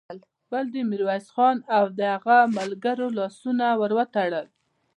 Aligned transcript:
بل 0.51 0.65
د 0.73 0.75
ميرويس 0.89 1.27
خان 1.35 1.57
او 1.77 1.85
د 1.97 1.99
هغه 2.13 2.37
د 2.45 2.51
ملګرو 2.57 3.07
لاسونه 3.17 3.65
ور 3.79 3.91
وتړل. 3.97 4.45